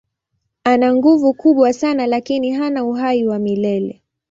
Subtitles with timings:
[0.63, 4.01] Ana nguvu kubwa sana lakini hana uhai wa milele.